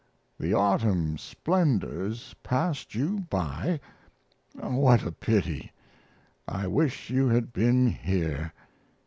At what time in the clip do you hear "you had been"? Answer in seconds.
7.11-7.85